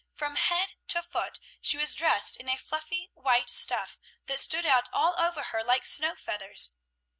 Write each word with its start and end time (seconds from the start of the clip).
From 0.11 0.35
head 0.35 0.73
to 0.87 1.03
foot 1.03 1.37
she 1.61 1.77
was 1.77 1.93
dressed 1.93 2.35
in 2.37 2.49
a 2.49 2.57
fluffy 2.57 3.11
white 3.13 3.51
stuff, 3.51 3.99
that 4.25 4.39
stood 4.39 4.65
out 4.65 4.89
all 4.91 5.13
over 5.19 5.43
her 5.53 5.63
like 5.63 5.85
snow 5.85 6.15
feathers. 6.15 6.71